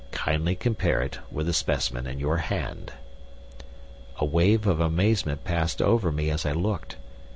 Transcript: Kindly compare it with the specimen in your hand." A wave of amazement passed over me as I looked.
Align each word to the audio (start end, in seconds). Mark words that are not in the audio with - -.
Kindly 0.11 0.55
compare 0.55 1.03
it 1.03 1.19
with 1.31 1.45
the 1.45 1.53
specimen 1.53 2.07
in 2.07 2.19
your 2.19 2.37
hand." 2.37 2.93
A 4.17 4.25
wave 4.25 4.65
of 4.65 4.79
amazement 4.79 5.43
passed 5.43 5.79
over 5.79 6.11
me 6.11 6.31
as 6.31 6.43
I 6.43 6.53
looked. 6.53 6.95